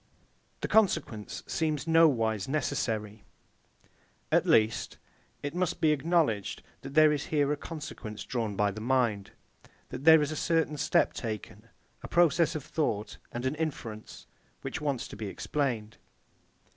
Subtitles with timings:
[0.61, 3.23] The consequence seems nowise necessary.
[4.31, 4.97] At least,
[5.43, 9.29] it must be acknowledged that there is here a consequence drawn by the mind;
[9.89, 11.69] that there is a certain step taken;
[12.01, 14.25] a process of thought, and an inference,
[14.63, 15.97] which wants to be explained.